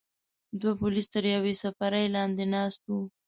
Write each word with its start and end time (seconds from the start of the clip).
دوه 0.59 0.73
پولیس 0.81 1.07
تر 1.13 1.23
یوې 1.35 1.53
څپرې 1.61 2.03
لاندې 2.15 2.43
ناست 2.53 2.81
وو. 2.89 3.01